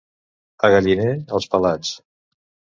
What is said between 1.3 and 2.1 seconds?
els pelats.